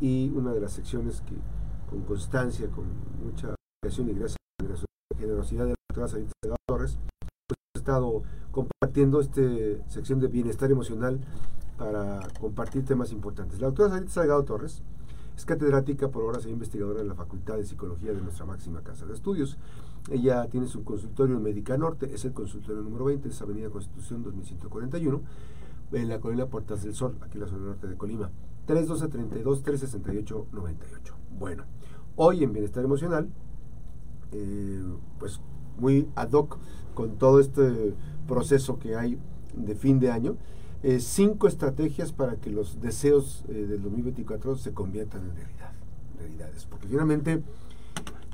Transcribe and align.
y 0.00 0.30
una 0.30 0.52
de 0.52 0.60
las 0.60 0.72
secciones 0.72 1.20
que 1.22 1.34
con 1.88 2.02
constancia, 2.02 2.68
con 2.70 2.84
mucha 3.24 3.54
dedicación 3.82 4.10
y 4.10 4.14
gracias 4.14 4.36
a 4.60 4.64
la 4.64 5.18
generosidad 5.18 5.64
de 5.64 5.70
la 5.70 5.74
doctora 5.88 6.08
Sarita 6.08 6.56
Torres, 6.66 6.98
pues, 7.46 7.58
estado 7.74 8.22
compartiendo 8.50 9.20
esta 9.20 9.40
sección 9.88 10.20
de 10.20 10.28
bienestar 10.28 10.70
emocional 10.70 11.20
para 11.76 12.20
compartir 12.40 12.84
temas 12.84 13.12
importantes. 13.12 13.60
La 13.60 13.68
doctora 13.68 13.90
Sarita 13.90 14.10
Salgado 14.10 14.44
Torres 14.44 14.82
es 15.36 15.44
catedrática 15.44 16.08
por 16.08 16.24
horas 16.24 16.44
e 16.46 16.50
investigadora 16.50 17.00
en 17.00 17.08
la 17.08 17.14
Facultad 17.14 17.56
de 17.56 17.64
Psicología 17.64 18.12
de 18.12 18.20
nuestra 18.20 18.44
máxima 18.44 18.82
casa 18.82 19.06
de 19.06 19.14
estudios. 19.14 19.56
Ella 20.10 20.46
tiene 20.48 20.66
su 20.66 20.84
consultorio 20.84 21.36
en 21.36 21.42
Médica 21.42 21.78
Norte, 21.78 22.12
es 22.12 22.24
el 22.24 22.32
consultorio 22.32 22.82
número 22.82 23.04
20, 23.04 23.28
es 23.28 23.40
Avenida 23.40 23.70
Constitución 23.70 24.22
2141, 24.22 25.22
en 25.92 26.08
la 26.08 26.20
colonia 26.20 26.46
Puertas 26.46 26.82
del 26.82 26.94
Sol, 26.94 27.16
aquí 27.20 27.34
en 27.38 27.42
la 27.42 27.48
zona 27.48 27.66
norte 27.66 27.86
de 27.86 27.96
Colima. 27.96 28.30
312-32-368-98. 28.68 30.46
Bueno, 31.38 31.64
hoy 32.16 32.44
en 32.44 32.52
Bienestar 32.52 32.84
Emocional, 32.84 33.30
eh, 34.32 34.84
pues 35.18 35.40
muy 35.78 36.06
ad 36.14 36.32
hoc 36.32 36.58
con 36.94 37.16
todo 37.16 37.40
este 37.40 37.94
proceso 38.26 38.78
que 38.78 38.94
hay 38.94 39.18
de 39.54 39.74
fin 39.74 39.98
de 39.98 40.10
año, 40.10 40.36
eh, 40.82 41.00
cinco 41.00 41.48
estrategias 41.48 42.12
para 42.12 42.36
que 42.36 42.50
los 42.50 42.80
deseos 42.82 43.44
eh, 43.48 43.54
del 43.54 43.82
2024 43.82 44.56
se 44.56 44.74
conviertan 44.74 45.22
en 45.22 45.34
realidad, 45.34 45.72
realidades. 46.18 46.66
Porque 46.66 46.88
finalmente, 46.88 47.42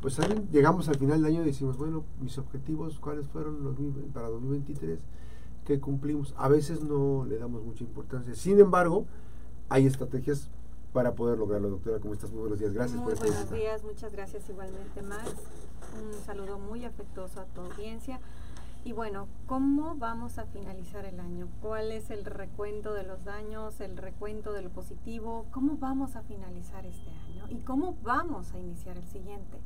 pues 0.02 0.19
llegamos 0.51 0.88
al 0.88 0.96
final 0.96 1.23
del 1.23 1.32
año 1.32 1.43
y 1.43 1.46
decimos, 1.46 1.79
bueno, 1.79 2.02
mis 2.21 2.37
objetivos, 2.38 2.98
¿cuáles 2.98 3.29
fueron 3.29 3.62
los 3.62 3.77
para 4.12 4.29
2023? 4.29 4.98
que 5.65 5.80
cumplimos? 5.80 6.35
A 6.37 6.48
veces 6.48 6.82
no 6.82 7.24
le 7.24 7.38
damos 7.38 7.65
mucha 7.65 7.85
importancia. 7.85 8.35
Sin 8.35 8.60
embargo, 8.60 9.07
hay 9.68 9.86
estrategias 9.86 10.48
para 10.92 11.14
poder 11.14 11.38
lograrlo. 11.38 11.70
Doctora, 11.70 11.98
¿cómo 11.98 12.14
estás? 12.14 12.30
Muy 12.30 12.41
buenos 12.41 12.59
días. 12.59 12.73
Gracias 12.73 13.00
por 13.00 13.12
esta 13.12 13.27
Buenos 13.27 13.50
días, 13.50 13.82
muchas 13.84 14.12
gracias 14.12 14.48
igualmente, 14.48 15.02
Max. 15.02 15.34
Un 16.01 16.24
saludo 16.24 16.59
muy 16.59 16.84
afectuoso 16.84 17.40
a 17.40 17.45
tu 17.46 17.62
audiencia. 17.62 18.21
Y 18.84 18.93
bueno, 18.93 19.29
¿cómo 19.46 19.95
vamos 19.96 20.38
a 20.38 20.45
finalizar 20.45 21.06
el 21.06 21.18
año? 21.18 21.48
¿Cuál 21.62 21.90
es 21.90 22.10
el 22.10 22.24
recuento 22.24 22.93
de 22.93 23.02
los 23.02 23.24
daños, 23.24 23.80
el 23.80 23.96
recuento 23.96 24.52
de 24.52 24.60
lo 24.60 24.71
positivo? 24.71 25.46
¿Cómo 25.51 25.78
vamos 25.78 26.16
a 26.16 26.23
finalizar 26.23 26.84
este 26.84 27.10
año? 27.10 27.46
¿Y 27.49 27.60
cómo 27.60 27.96
vamos 28.02 28.52
a 28.52 28.59
iniciar 28.59 28.99
el 28.99 29.06
siguiente? 29.06 29.59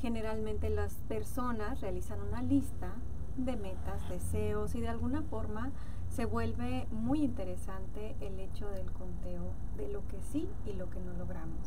Generalmente 0.00 0.70
las 0.70 0.94
personas 1.08 1.80
realizan 1.80 2.20
una 2.22 2.42
lista 2.42 2.92
de 3.36 3.56
metas, 3.56 4.08
deseos 4.08 4.76
y 4.76 4.80
de 4.80 4.88
alguna 4.88 5.22
forma 5.22 5.72
se 6.14 6.24
vuelve 6.26 6.86
muy 6.92 7.22
interesante 7.22 8.14
el 8.20 8.38
hecho 8.38 8.68
del 8.68 8.90
conteo 8.92 9.50
de 9.76 9.88
lo 9.88 10.06
que 10.06 10.20
sí 10.32 10.48
y 10.64 10.72
lo 10.74 10.88
que 10.88 11.00
no 11.00 11.12
logramos. 11.14 11.58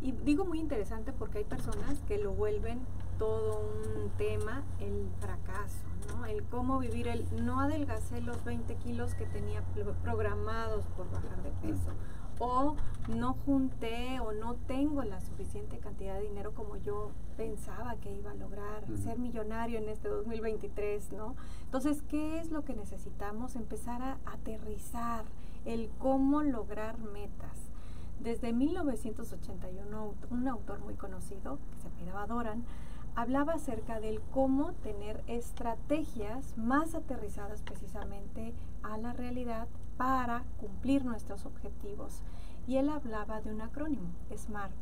Y 0.00 0.12
digo 0.12 0.44
muy 0.44 0.60
interesante 0.60 1.12
porque 1.12 1.38
hay 1.38 1.44
personas 1.44 2.00
que 2.06 2.18
lo 2.18 2.32
vuelven 2.32 2.80
todo 3.18 3.60
un 3.96 4.10
tema, 4.10 4.62
el 4.78 5.08
fracaso, 5.18 5.84
¿no? 6.08 6.26
El 6.26 6.44
cómo 6.44 6.78
vivir 6.78 7.08
el, 7.08 7.26
no 7.44 7.60
adelgacé 7.60 8.20
los 8.20 8.44
20 8.44 8.74
kilos 8.76 9.14
que 9.14 9.26
tenía 9.26 9.62
programados 10.02 10.84
por 10.96 11.10
bajar 11.10 11.42
de 11.42 11.50
peso. 11.66 11.90
O 12.38 12.76
no 13.08 13.34
junté 13.44 14.18
o 14.20 14.32
no 14.32 14.54
tengo 14.54 15.02
la 15.02 15.20
suficiente 15.20 15.78
cantidad 15.78 16.14
de 16.14 16.22
dinero 16.22 16.52
como 16.54 16.76
yo 16.76 17.10
pensaba 17.36 17.96
que 17.96 18.12
iba 18.12 18.30
a 18.30 18.34
lograr 18.34 18.84
ser 19.02 19.18
millonario 19.18 19.78
en 19.78 19.88
este 19.88 20.08
2023, 20.08 21.12
¿no? 21.12 21.36
Entonces, 21.64 22.02
¿qué 22.02 22.38
es 22.38 22.50
lo 22.50 22.64
que 22.64 22.74
necesitamos? 22.74 23.56
Empezar 23.56 24.02
a 24.02 24.18
aterrizar 24.24 25.24
el 25.64 25.90
cómo 25.98 26.42
lograr 26.42 26.98
metas. 26.98 27.70
Desde 28.20 28.52
1981, 28.52 30.14
un 30.30 30.48
autor 30.48 30.80
muy 30.80 30.94
conocido, 30.94 31.58
que 31.72 31.80
se 31.80 31.88
apellidaba 31.88 32.26
Doran, 32.26 32.64
hablaba 33.16 33.54
acerca 33.54 34.00
del 34.00 34.20
cómo 34.32 34.72
tener 34.72 35.22
estrategias 35.26 36.56
más 36.56 36.94
aterrizadas 36.94 37.62
precisamente 37.62 38.54
a 38.82 38.98
la 38.98 39.12
realidad 39.12 39.68
para 39.96 40.44
cumplir 40.58 41.04
nuestros 41.04 41.46
objetivos. 41.46 42.22
Y 42.66 42.76
él 42.76 42.88
hablaba 42.88 43.40
de 43.40 43.52
un 43.52 43.60
acrónimo, 43.60 44.08
SMART, 44.34 44.72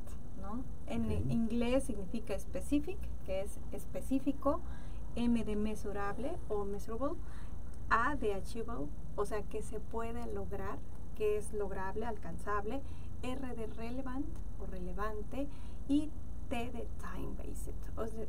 ¿no? 0.40 0.64
En 0.86 1.10
inglés 1.30 1.84
significa 1.84 2.38
specific, 2.38 2.98
que 3.24 3.42
es 3.42 3.58
específico, 3.72 4.60
M 5.16 5.44
de 5.44 5.56
mesurable 5.56 6.38
o 6.48 6.64
measurable, 6.64 7.18
A 7.90 8.16
de 8.16 8.34
achievable, 8.34 8.86
o 9.16 9.26
sea, 9.26 9.42
que 9.42 9.62
se 9.62 9.80
puede 9.80 10.32
lograr, 10.32 10.78
que 11.16 11.36
es 11.36 11.52
lograble, 11.52 12.06
alcanzable, 12.06 12.80
R 13.22 13.54
de 13.54 13.66
relevant 13.66 14.26
o 14.60 14.66
relevante 14.66 15.48
y 15.88 16.10
de 16.52 16.86
time 17.00 17.34
based, 17.38 17.72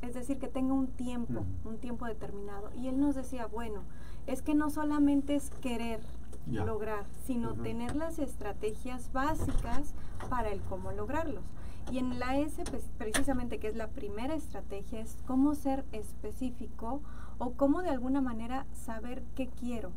es 0.01 0.13
decir, 0.13 0.39
que 0.39 0.47
tenga 0.47 0.73
un 0.73 0.87
tiempo, 0.87 1.43
un 1.65 1.77
tiempo 1.77 2.05
determinado. 2.05 2.71
Y 2.73 2.87
él 2.87 2.97
nos 2.97 3.15
decía, 3.15 3.47
bueno, 3.47 3.83
es 4.27 4.41
que 4.41 4.55
no 4.55 4.69
solamente 4.69 5.35
es 5.35 5.49
querer 5.49 5.99
lograr, 6.47 7.05
sino 7.25 7.53
tener 7.53 7.95
las 7.95 8.19
estrategias 8.19 9.11
básicas 9.13 9.93
para 10.29 10.49
el 10.49 10.61
cómo 10.61 10.91
lograrlos. 10.91 11.43
Y 11.91 11.97
en 11.99 12.19
la 12.19 12.37
S, 12.37 12.63
pues, 12.69 12.89
precisamente, 12.97 13.59
que 13.59 13.67
es 13.67 13.75
la 13.75 13.87
primera 13.87 14.35
estrategia, 14.35 15.01
es 15.01 15.17
cómo 15.25 15.53
ser 15.55 15.85
específico 15.91 17.01
o 17.37 17.53
cómo 17.53 17.81
de 17.81 17.89
alguna 17.89 18.21
manera 18.21 18.65
saber 18.73 19.23
qué 19.35 19.47
quiero. 19.47 19.91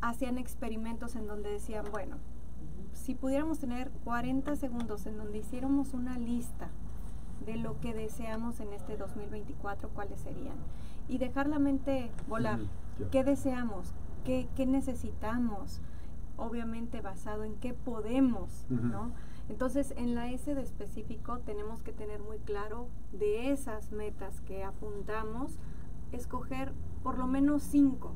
Hacían 0.00 0.38
experimentos 0.38 1.14
en 1.14 1.28
donde 1.28 1.50
decían, 1.50 1.84
bueno, 1.92 2.16
si 2.92 3.14
pudiéramos 3.14 3.58
tener 3.58 3.90
40 4.04 4.56
segundos 4.56 5.06
en 5.06 5.16
donde 5.16 5.38
hiciéramos 5.38 5.94
una 5.94 6.18
lista 6.18 6.70
de 7.46 7.56
lo 7.56 7.80
que 7.80 7.94
deseamos 7.94 8.60
en 8.60 8.72
este 8.72 8.96
2024, 8.96 9.88
cuáles 9.90 10.20
serían. 10.20 10.56
Y 11.08 11.18
dejar 11.18 11.48
la 11.48 11.58
mente 11.58 12.10
volar. 12.28 12.60
¿Qué 13.10 13.24
deseamos? 13.24 13.92
¿Qué, 14.24 14.48
necesitamos? 14.66 15.80
Obviamente 16.36 17.00
basado 17.00 17.44
en 17.44 17.56
qué 17.56 17.74
podemos, 17.74 18.66
¿no? 18.68 19.12
Entonces, 19.48 19.92
en 19.96 20.14
la 20.14 20.30
S 20.30 20.54
de 20.54 20.62
específico 20.62 21.40
tenemos 21.40 21.82
que 21.82 21.92
tener 21.92 22.20
muy 22.20 22.38
claro 22.38 22.88
de 23.12 23.52
esas 23.52 23.92
metas 23.92 24.40
que 24.40 24.64
apuntamos, 24.64 25.58
escoger 26.12 26.72
por 27.02 27.18
lo 27.18 27.26
menos 27.26 27.62
cinco 27.62 28.12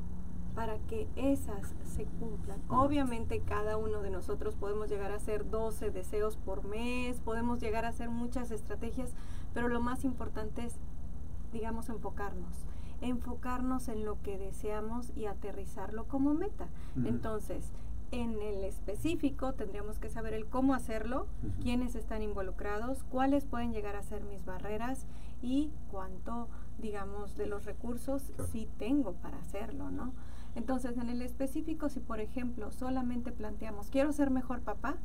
para 0.55 0.79
que 0.79 1.07
esas 1.15 1.75
se 1.83 2.05
cumplan. 2.05 2.59
Obviamente 2.69 3.41
cada 3.41 3.77
uno 3.77 4.01
de 4.01 4.09
nosotros 4.09 4.55
podemos 4.55 4.89
llegar 4.89 5.11
a 5.11 5.17
hacer 5.17 5.47
12 5.47 5.91
deseos 5.91 6.37
por 6.37 6.63
mes, 6.63 7.19
podemos 7.19 7.59
llegar 7.59 7.85
a 7.85 7.89
hacer 7.89 8.09
muchas 8.09 8.49
estrategias, 8.49 9.13
pero 9.53 9.67
lo 9.67 9.81
más 9.81 10.03
importante 10.03 10.65
es, 10.65 10.79
digamos, 11.53 11.89
enfocarnos. 11.89 12.65
Enfocarnos 13.01 13.87
en 13.87 14.05
lo 14.05 14.21
que 14.21 14.37
deseamos 14.37 15.11
y 15.15 15.25
aterrizarlo 15.25 16.07
como 16.07 16.33
meta. 16.33 16.67
Entonces, 17.05 17.71
en 18.11 18.41
el 18.41 18.63
específico 18.63 19.53
tendríamos 19.53 19.99
que 19.99 20.09
saber 20.09 20.33
el 20.33 20.47
cómo 20.47 20.73
hacerlo, 20.73 21.27
quiénes 21.61 21.95
están 21.95 22.21
involucrados, 22.21 23.03
cuáles 23.03 23.45
pueden 23.45 23.73
llegar 23.73 23.95
a 23.95 24.03
ser 24.03 24.23
mis 24.23 24.45
barreras 24.45 25.05
y 25.41 25.71
cuánto, 25.91 26.47
digamos, 26.77 27.35
de 27.35 27.47
los 27.47 27.65
recursos 27.65 28.31
sí 28.51 28.69
tengo 28.77 29.13
para 29.13 29.39
hacerlo, 29.39 29.91
¿no? 29.91 30.13
Entonces, 30.55 30.97
en 30.97 31.09
el 31.09 31.21
específico, 31.21 31.89
si 31.89 31.99
por 31.99 32.19
ejemplo 32.19 32.71
solamente 32.71 33.31
planteamos, 33.31 33.89
quiero 33.89 34.11
ser 34.11 34.31
mejor 34.31 34.61
papá, 34.61 34.97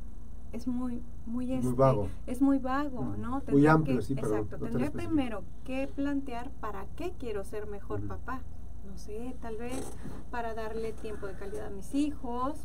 es 0.53 0.67
muy, 0.67 1.03
muy, 1.27 1.53
este, 1.53 1.73
vago. 1.73 2.09
Es 2.27 2.43
muy 2.43 2.59
vago, 2.59 3.15
¿no? 3.19 3.43
muy 3.51 3.67
amplio, 3.67 4.03
sí, 4.03 4.15
pero 4.15 4.37
Exacto, 4.37 4.59
tendría 4.59 4.91
primero 4.91 5.45
que 5.65 5.89
plantear 5.89 6.51
para 6.61 6.87
qué 6.97 7.13
quiero 7.19 7.45
ser 7.45 7.67
mejor 7.67 8.03
papá. 8.07 8.43
No 8.87 8.99
sé, 8.99 9.35
tal 9.41 9.57
vez 9.57 9.93
para 10.31 10.55
darle 10.55 10.93
tiempo 10.93 11.27
de 11.27 11.35
calidad 11.35 11.67
a 11.67 11.71
mis 11.71 11.95
hijos 11.95 12.59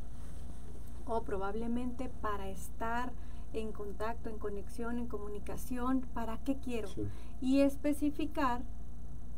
o 1.06 1.22
probablemente 1.24 2.10
para 2.22 2.50
estar 2.50 3.14
en 3.54 3.72
contacto, 3.72 4.30
en 4.30 4.38
conexión, 4.38 4.98
en 4.98 5.08
comunicación, 5.08 6.02
para 6.14 6.38
qué 6.40 6.58
quiero. 6.58 6.90
Y 7.40 7.62
especificar 7.62 8.62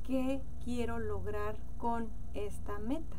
qué 0.03 0.41
quiero 0.63 0.97
lograr 0.97 1.57
con 1.77 2.07
esta 2.33 2.79
meta. 2.79 3.17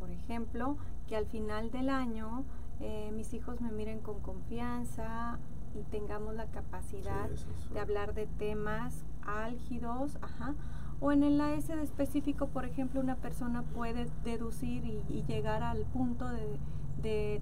Por 0.00 0.10
ejemplo, 0.10 0.76
que 1.06 1.16
al 1.16 1.26
final 1.26 1.70
del 1.70 1.88
año 1.88 2.44
eh, 2.80 3.10
mis 3.12 3.32
hijos 3.34 3.60
me 3.60 3.70
miren 3.70 4.00
con 4.00 4.20
confianza 4.20 5.38
y 5.74 5.82
tengamos 5.84 6.34
la 6.34 6.46
capacidad 6.46 7.28
de 7.72 7.80
hablar 7.80 8.14
de 8.14 8.26
temas 8.26 9.04
álgidos, 9.22 10.16
ajá. 10.22 10.54
O 10.98 11.12
en 11.12 11.22
el 11.22 11.40
AS 11.40 11.68
de 11.68 11.82
específico, 11.82 12.48
por 12.48 12.64
ejemplo, 12.64 13.00
una 13.00 13.16
persona 13.16 13.62
puede 13.62 14.06
deducir 14.24 14.84
y, 14.84 15.22
llegar 15.24 15.62
al 15.62 15.82
punto 15.84 16.26
de, 16.28 16.58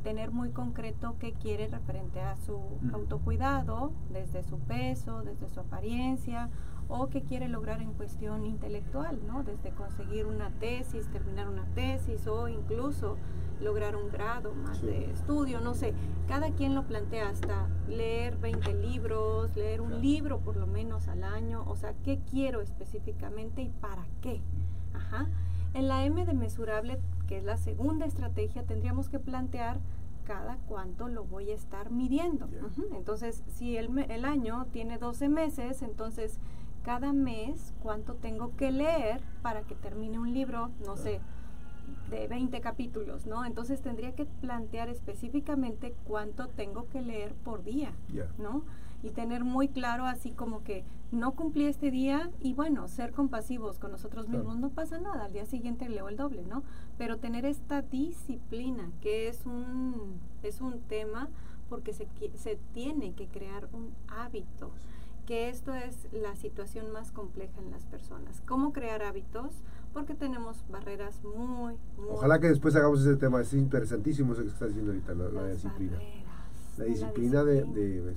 tener 0.03 0.31
muy 0.31 0.51
concreto 0.51 1.17
qué 1.19 1.33
quiere 1.33 1.69
referente 1.69 2.21
a 2.21 2.37
su 2.37 2.61
autocuidado, 2.93 3.93
desde 4.11 4.43
su 4.43 4.59
peso, 4.59 5.23
desde 5.23 5.49
su 5.49 5.61
apariencia, 5.61 6.51
o 6.89 7.09
que 7.09 7.23
quiere 7.23 7.49
lograr 7.49 7.81
en 7.81 7.95
cuestión 7.95 8.45
intelectual, 8.45 9.27
¿no? 9.27 9.43
Desde 9.43 9.71
conseguir 9.71 10.27
una 10.27 10.51
tesis, 10.51 11.09
terminar 11.09 11.49
una 11.49 11.65
tesis 11.75 12.27
o 12.27 12.49
incluso 12.49 13.17
lograr 13.65 13.97
un 13.97 14.11
grado 14.11 14.55
más 14.55 14.83
de 14.83 15.11
estudio, 15.11 15.61
no 15.61 15.75
sé, 15.75 15.95
cada 16.29 16.51
quien 16.51 16.75
lo 16.75 16.85
plantea 16.85 17.31
hasta 17.31 17.69
leer 17.89 18.37
20 18.37 18.75
libros, 18.75 19.57
leer 19.57 19.81
un 19.81 20.01
libro 20.01 20.41
por 20.41 20.57
lo 20.57 20.67
menos 20.67 21.09
al 21.09 21.25
año, 21.25 21.65
o 21.67 21.75
sea, 21.75 21.95
¿qué 22.05 22.21
quiero 22.31 22.61
específicamente 22.61 23.63
y 23.63 23.71
para 23.71 24.07
qué? 24.21 24.43
Ajá. 24.93 25.29
En 25.73 25.89
la 25.89 26.05
M 26.05 26.25
de 26.25 26.35
mesurable, 26.35 27.01
que 27.27 27.39
es 27.39 27.45
la 27.45 27.57
segunda 27.57 28.07
estrategia, 28.07 28.63
tendríamos 28.63 29.09
que 29.09 29.19
plantear 29.19 29.81
cada 30.25 30.59
cuánto 30.69 31.09
lo 31.09 31.25
voy 31.25 31.51
a 31.51 31.55
estar 31.55 31.91
midiendo. 31.91 32.49
Entonces, 32.95 33.43
si 33.49 33.77
el, 33.77 33.99
el 34.11 34.25
año 34.25 34.67
tiene 34.73 34.99
12 34.99 35.29
meses, 35.29 35.83
entonces 35.83 36.39
cada 36.83 37.13
mes 37.13 37.75
cuánto 37.83 38.15
tengo 38.15 38.55
que 38.57 38.71
leer 38.71 39.23
para 39.43 39.63
que 39.63 39.75
termine 39.75 40.19
un 40.19 40.33
libro, 40.33 40.71
no 40.85 40.97
sé, 40.97 41.21
de 42.11 42.29
20 42.29 42.61
capítulos, 42.61 43.27
¿no? 43.27 43.45
Entonces 43.45 43.81
tendría 43.81 44.15
que 44.15 44.25
plantear 44.27 44.89
específicamente 44.89 45.95
cuánto 46.05 46.49
tengo 46.49 46.87
que 46.89 47.03
leer 47.03 47.35
por 47.35 47.65
día, 47.65 47.93
¿no? 48.39 48.65
Y 49.03 49.11
tener 49.11 49.45
muy 49.45 49.69
claro 49.69 50.07
así 50.07 50.31
como 50.31 50.63
que 50.65 50.85
no 51.13 51.33
cumplí 51.33 51.67
este 51.67 51.91
día 51.91 52.31
y 52.41 52.55
bueno, 52.55 52.89
ser 52.89 53.13
compasivos 53.13 53.79
con 53.79 53.93
nosotros 53.93 54.29
mismos, 54.29 54.59
no 54.59 54.71
pasa 54.71 54.99
nada, 54.99 55.27
al 55.27 55.33
día 55.33 55.47
siguiente 55.47 55.89
leo 55.89 56.09
el 56.09 56.17
doble, 56.17 56.45
¿no? 56.45 56.63
Pero 56.99 57.19
tener 57.19 57.45
esta 57.45 57.83
disciplina, 57.83 58.91
que 59.01 59.29
es 59.29 59.45
un, 59.47 60.19
es 60.43 60.61
un 60.61 60.81
tema 60.81 61.29
porque 61.69 61.93
se, 61.93 62.07
se 62.35 62.59
tiene 62.73 63.13
que 63.15 63.27
crear 63.29 63.69
un 63.73 63.95
hábito, 64.09 64.71
que 65.27 65.49
esto 65.49 65.73
es 65.75 66.07
la 66.13 66.37
situación 66.37 66.93
más 66.93 67.11
compleja 67.11 67.61
en 67.61 67.71
las 67.71 67.87
personas. 67.87 68.43
¿Cómo 68.47 68.73
crear 68.73 69.03
hábitos? 69.03 69.63
Porque 69.95 70.15
tenemos 70.15 70.63
barreras 70.69 71.23
muy, 71.23 71.79
muy... 71.97 72.09
Ojalá 72.11 72.41
que 72.41 72.49
después 72.49 72.75
hagamos 72.77 73.01
ese 73.01 73.17
tema, 73.17 73.41
es 73.41 73.55
interesantísimo 73.55 74.35
eso 74.35 74.43
que 74.43 74.49
está 74.49 74.67
diciendo 74.67 74.91
ahorita, 74.91 75.15
la, 75.15 75.49
disciplina. 75.49 75.99
La 76.77 76.85
disciplina, 76.85 77.45
de... 77.45 77.63
de, 77.63 78.15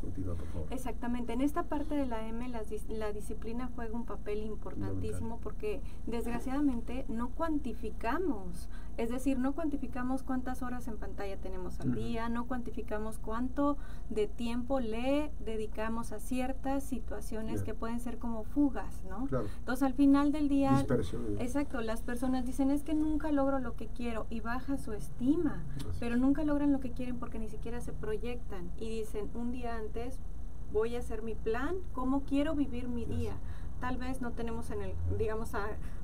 Continúa, 0.00 0.34
por 0.34 0.46
favor. 0.46 0.68
Exactamente. 0.70 1.34
En 1.34 1.42
esta 1.42 1.64
parte 1.64 1.94
de 1.94 2.06
la 2.06 2.26
M, 2.26 2.48
la, 2.48 2.62
la 2.88 3.12
disciplina 3.12 3.70
juega 3.74 3.94
un 3.94 4.06
papel 4.06 4.44
importantísimo 4.44 5.38
porque 5.42 5.82
desgraciadamente 6.06 7.04
no 7.08 7.28
cuantificamos 7.28 8.70
es 9.00 9.08
decir, 9.08 9.38
no 9.38 9.54
cuantificamos 9.54 10.22
cuántas 10.22 10.60
horas 10.60 10.86
en 10.86 10.98
pantalla 10.98 11.38
tenemos 11.38 11.80
al 11.80 11.94
día, 11.94 12.28
no 12.28 12.46
cuantificamos 12.46 13.18
cuánto 13.18 13.78
de 14.10 14.26
tiempo 14.26 14.78
le 14.78 15.32
dedicamos 15.40 16.12
a 16.12 16.20
ciertas 16.20 16.84
situaciones 16.84 17.62
que 17.62 17.72
pueden 17.72 17.98
ser 17.98 18.18
como 18.18 18.44
fugas, 18.44 19.02
¿no? 19.08 19.26
Entonces, 19.60 19.82
al 19.84 19.94
final 19.94 20.32
del 20.32 20.50
día, 20.50 20.84
exacto, 21.38 21.80
las 21.80 22.02
personas 22.02 22.44
dicen 22.44 22.70
es 22.70 22.82
que 22.82 22.92
nunca 22.92 23.32
logro 23.32 23.58
lo 23.58 23.74
que 23.74 23.86
quiero 23.86 24.26
y 24.28 24.40
baja 24.40 24.76
su 24.76 24.92
estima, 24.92 25.64
pero 25.98 26.18
nunca 26.18 26.44
logran 26.44 26.70
lo 26.70 26.80
que 26.80 26.90
quieren 26.90 27.18
porque 27.18 27.38
ni 27.38 27.48
siquiera 27.48 27.80
se 27.80 27.92
proyectan 27.94 28.70
y 28.78 28.90
dicen 28.90 29.30
un 29.34 29.50
día 29.50 29.76
antes 29.76 30.18
voy 30.74 30.96
a 30.96 30.98
hacer 30.98 31.22
mi 31.22 31.34
plan, 31.34 31.76
cómo 31.94 32.20
quiero 32.24 32.54
vivir 32.54 32.86
mi 32.86 33.06
día 33.06 33.32
tal 33.80 33.96
vez 33.96 34.20
no 34.20 34.32
tenemos 34.32 34.70
en 34.70 34.82
el, 34.82 34.94
digamos, 35.18 35.52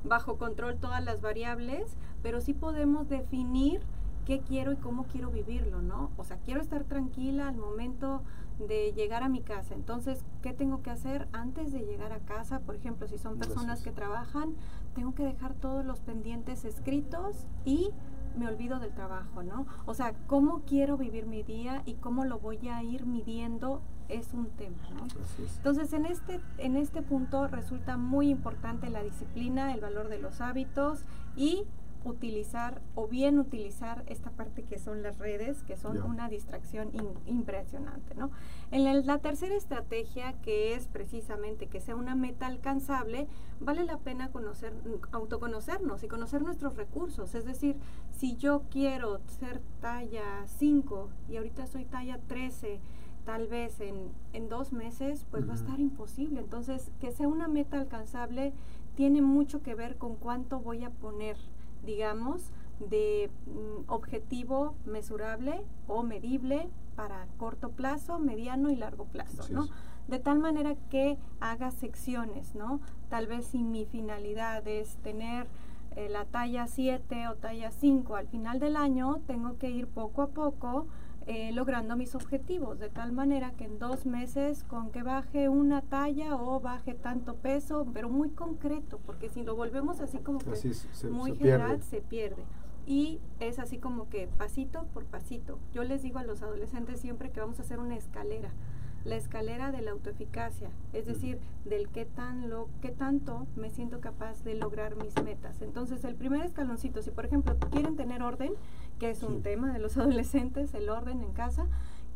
bajo 0.04 0.38
control 0.38 0.76
todas 0.78 1.04
las 1.04 1.20
variables, 1.20 1.96
pero 2.22 2.40
sí 2.40 2.54
podemos 2.54 3.08
definir 3.08 3.80
qué 4.24 4.40
quiero 4.40 4.72
y 4.72 4.76
cómo 4.76 5.04
quiero 5.04 5.30
vivirlo, 5.30 5.82
¿no? 5.82 6.10
O 6.16 6.24
sea, 6.24 6.38
quiero 6.38 6.60
estar 6.60 6.84
tranquila 6.84 7.48
al 7.48 7.56
momento 7.56 8.22
de 8.58 8.92
llegar 8.92 9.22
a 9.22 9.28
mi 9.28 9.40
casa. 9.40 9.74
Entonces, 9.74 10.24
¿qué 10.42 10.52
tengo 10.52 10.82
que 10.82 10.90
hacer 10.90 11.28
antes 11.32 11.72
de 11.72 11.80
llegar 11.80 12.12
a 12.12 12.18
casa? 12.18 12.60
Por 12.60 12.74
ejemplo, 12.74 13.06
si 13.06 13.18
son 13.18 13.38
personas 13.38 13.82
que 13.82 13.92
trabajan, 13.92 14.54
tengo 14.94 15.14
que 15.14 15.24
dejar 15.24 15.54
todos 15.54 15.84
los 15.84 16.00
pendientes 16.00 16.64
escritos 16.64 17.46
y 17.64 17.90
me 18.36 18.48
olvido 18.48 18.80
del 18.80 18.92
trabajo, 18.92 19.42
¿no? 19.42 19.66
O 19.86 19.94
sea, 19.94 20.14
cómo 20.26 20.62
quiero 20.66 20.96
vivir 20.96 21.26
mi 21.26 21.42
día 21.42 21.82
y 21.86 21.94
cómo 21.94 22.24
lo 22.24 22.38
voy 22.38 22.68
a 22.68 22.82
ir 22.82 23.06
midiendo 23.06 23.80
es 24.08 24.32
un 24.32 24.46
tema, 24.50 24.76
¿no? 24.94 25.06
Entonces, 25.56 25.92
en 25.92 26.06
este, 26.06 26.40
en 26.58 26.76
este 26.76 27.02
punto 27.02 27.46
resulta 27.48 27.96
muy 27.96 28.30
importante 28.30 28.90
la 28.90 29.02
disciplina, 29.02 29.72
el 29.74 29.80
valor 29.80 30.08
de 30.08 30.18
los 30.18 30.40
hábitos 30.40 31.04
y 31.36 31.64
utilizar 32.06 32.80
o 32.94 33.08
bien 33.08 33.38
utilizar 33.38 34.04
esta 34.06 34.30
parte 34.30 34.62
que 34.62 34.78
son 34.78 35.02
las 35.02 35.18
redes, 35.18 35.62
que 35.64 35.76
son 35.76 36.02
una 36.02 36.28
distracción 36.28 36.90
impresionante, 37.26 38.14
¿no? 38.14 38.30
En 38.70 39.06
la 39.06 39.18
tercera 39.18 39.54
estrategia, 39.54 40.34
que 40.42 40.74
es 40.74 40.86
precisamente 40.86 41.66
que 41.66 41.80
sea 41.80 41.96
una 41.96 42.14
meta 42.14 42.46
alcanzable, 42.46 43.26
vale 43.60 43.84
la 43.84 43.98
pena 43.98 44.30
conocer, 44.30 44.72
autoconocernos 45.12 46.02
y 46.02 46.08
conocer 46.08 46.42
nuestros 46.42 46.76
recursos. 46.76 47.34
Es 47.34 47.44
decir, 47.44 47.76
si 48.12 48.36
yo 48.36 48.62
quiero 48.70 49.20
ser 49.26 49.60
talla 49.80 50.46
5 50.46 51.10
y 51.28 51.36
ahorita 51.36 51.66
soy 51.66 51.84
talla 51.84 52.18
13, 52.26 52.80
tal 53.26 53.46
vez 53.48 53.80
en, 53.80 54.12
en 54.32 54.48
dos 54.48 54.72
meses, 54.72 55.26
pues 55.30 55.46
va 55.46 55.52
a 55.52 55.56
estar 55.56 55.78
imposible. 55.80 56.40
Entonces, 56.40 56.90
que 57.00 57.12
sea 57.12 57.28
una 57.28 57.48
meta 57.48 57.78
alcanzable 57.78 58.54
tiene 58.94 59.20
mucho 59.20 59.62
que 59.62 59.74
ver 59.74 59.96
con 59.96 60.16
cuánto 60.16 60.60
voy 60.60 60.84
a 60.84 60.90
poner 60.90 61.36
digamos, 61.86 62.50
de 62.80 63.30
mm, 63.46 63.90
objetivo 63.90 64.74
mesurable 64.84 65.64
o 65.86 66.02
medible 66.02 66.68
para 66.94 67.26
corto 67.38 67.70
plazo, 67.70 68.18
mediano 68.18 68.70
y 68.70 68.76
largo 68.76 69.06
plazo, 69.06 69.44
¿no? 69.50 69.68
De 70.08 70.18
tal 70.18 70.38
manera 70.38 70.74
que 70.90 71.18
haga 71.40 71.70
secciones, 71.70 72.54
¿no? 72.54 72.80
Tal 73.08 73.26
vez 73.26 73.46
si 73.46 73.62
mi 73.62 73.86
finalidad 73.86 74.66
es 74.66 74.96
tener 74.98 75.46
eh, 75.94 76.08
la 76.10 76.24
talla 76.26 76.66
7 76.66 77.28
o 77.28 77.34
talla 77.34 77.70
5 77.70 78.16
al 78.16 78.28
final 78.28 78.60
del 78.60 78.76
año, 78.76 79.20
tengo 79.26 79.56
que 79.58 79.70
ir 79.70 79.88
poco 79.88 80.22
a 80.22 80.28
poco 80.28 80.86
eh, 81.26 81.50
logrando 81.52 81.96
mis 81.96 82.14
objetivos, 82.14 82.78
de 82.78 82.88
tal 82.88 83.10
manera 83.10 83.50
que 83.52 83.64
en 83.64 83.80
dos 83.80 84.06
meses 84.06 84.62
con 84.62 84.90
que 84.90 85.02
baje 85.02 85.48
una 85.48 85.82
talla 85.82 86.36
o 86.36 86.60
baje 86.60 86.94
tanto 86.94 87.34
peso, 87.34 87.86
pero 87.92 88.08
muy 88.08 88.30
concreto, 88.30 89.00
porque 89.04 89.28
si 89.28 89.42
lo 89.42 89.56
volvemos 89.56 90.00
así 90.00 90.18
como 90.18 90.38
que 90.38 90.52
muy 91.10 91.34
general, 91.34 91.82
se 91.82 92.00
pierde. 92.00 92.44
Y 92.86 93.18
es 93.40 93.58
así 93.58 93.78
como 93.78 94.08
que 94.08 94.28
pasito 94.28 94.86
por 94.94 95.04
pasito. 95.04 95.58
Yo 95.72 95.82
les 95.82 96.02
digo 96.04 96.20
a 96.20 96.22
los 96.22 96.42
adolescentes 96.42 97.00
siempre 97.00 97.32
que 97.32 97.40
vamos 97.40 97.58
a 97.58 97.62
hacer 97.62 97.80
una 97.80 97.96
escalera 97.96 98.52
la 99.06 99.16
escalera 99.16 99.70
de 99.70 99.82
la 99.82 99.92
autoeficacia, 99.92 100.68
es 100.92 101.06
decir, 101.06 101.38
del 101.64 101.88
qué 101.88 102.04
tan 102.04 102.50
lo 102.50 102.68
qué 102.82 102.90
tanto 102.90 103.46
me 103.54 103.70
siento 103.70 104.00
capaz 104.00 104.42
de 104.42 104.54
lograr 104.54 104.96
mis 104.96 105.14
metas. 105.22 105.62
Entonces, 105.62 106.04
el 106.04 106.16
primer 106.16 106.44
escaloncito, 106.44 107.00
si 107.02 107.12
por 107.12 107.24
ejemplo 107.24 107.56
quieren 107.70 107.94
tener 107.96 108.22
orden, 108.22 108.52
que 108.98 109.10
es 109.10 109.22
un 109.22 109.42
tema 109.42 109.72
de 109.72 109.78
los 109.78 109.96
adolescentes, 109.96 110.74
el 110.74 110.88
orden 110.88 111.22
en 111.22 111.32
casa, 111.32 111.66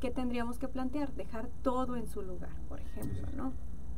¿qué 0.00 0.10
tendríamos 0.10 0.58
que 0.58 0.66
plantear? 0.66 1.12
Dejar 1.12 1.48
todo 1.62 1.96
en 1.96 2.08
su 2.08 2.22
lugar, 2.22 2.56
por 2.68 2.80
ejemplo, 2.80 3.28
¿no? 3.36 3.52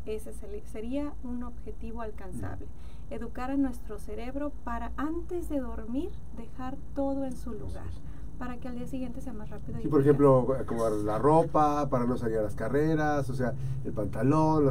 Ese 0.04 0.32
sería 0.64 1.14
un 1.22 1.44
objetivo 1.44 2.02
alcanzable. 2.02 2.66
Educar 3.08 3.50
a 3.50 3.56
nuestro 3.56 3.98
cerebro 3.98 4.50
para 4.64 4.92
antes 4.96 5.48
de 5.48 5.60
dormir 5.60 6.10
dejar 6.36 6.76
todo 6.94 7.24
en 7.24 7.36
su 7.36 7.52
lugar 7.52 7.90
para 8.38 8.56
que 8.56 8.68
al 8.68 8.74
día 8.74 8.86
siguiente 8.86 9.20
sea 9.20 9.32
más 9.32 9.50
rápido. 9.50 9.78
Sí, 9.80 9.88
por 9.88 10.00
ejemplo, 10.00 10.54
acomodar 10.58 10.92
la 10.92 11.18
ropa 11.18 11.88
para 11.88 12.06
no 12.06 12.16
salir 12.16 12.38
a 12.38 12.42
las 12.42 12.54
carreras, 12.54 13.28
o 13.30 13.34
sea, 13.34 13.54
el 13.84 13.92
pantalón, 13.92 14.70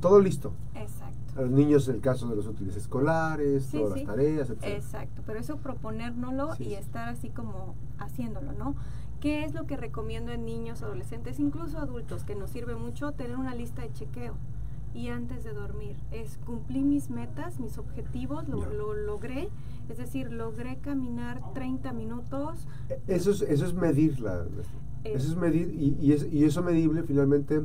todo 0.00 0.20
listo. 0.20 0.52
Exacto. 0.74 1.14
A 1.36 1.42
los 1.42 1.50
niños 1.50 1.88
el 1.88 2.00
caso 2.00 2.28
de 2.28 2.36
los 2.36 2.46
útiles 2.46 2.76
escolares, 2.76 3.68
todas 3.70 3.96
las 3.96 4.06
tareas, 4.06 4.50
etc. 4.50 4.64
Exacto, 4.64 5.22
pero 5.26 5.38
eso 5.38 5.56
proponérnoslo 5.56 6.50
y 6.58 6.74
estar 6.74 7.08
así 7.08 7.30
como 7.30 7.74
haciéndolo, 7.98 8.52
¿no? 8.52 8.74
¿Qué 9.20 9.44
es 9.44 9.54
lo 9.54 9.66
que 9.66 9.76
recomiendo 9.76 10.32
en 10.32 10.44
niños, 10.44 10.82
adolescentes, 10.82 11.40
incluso 11.40 11.78
adultos, 11.78 12.24
que 12.24 12.34
nos 12.34 12.50
sirve 12.50 12.76
mucho 12.76 13.12
tener 13.12 13.36
una 13.36 13.54
lista 13.54 13.82
de 13.82 13.92
chequeo? 13.92 14.34
Y 14.94 15.08
antes 15.08 15.44
de 15.44 15.52
dormir, 15.52 15.96
es 16.12 16.38
cumplir 16.46 16.84
mis 16.84 17.10
metas, 17.10 17.58
mis 17.58 17.78
objetivos, 17.78 18.48
lo, 18.48 18.64
lo 18.72 18.94
logré 18.94 19.50
es 19.88 19.98
decir, 19.98 20.32
logré 20.32 20.78
caminar 20.78 21.40
30 21.52 21.92
minutos. 21.92 22.66
E, 22.88 23.00
eso 23.14 23.30
es, 23.30 23.42
eso 23.42 23.66
es 23.66 23.74
medirla. 23.74 24.46
Eso 25.04 25.32
es 25.32 25.36
medir 25.36 25.68
y, 25.74 25.96
y, 26.00 26.12
es, 26.12 26.26
y, 26.32 26.44
eso 26.44 26.62
medible 26.62 27.02
finalmente 27.02 27.62